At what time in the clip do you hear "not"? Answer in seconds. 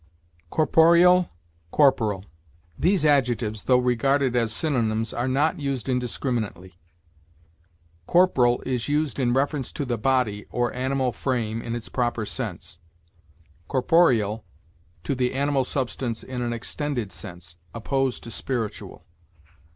5.27-5.59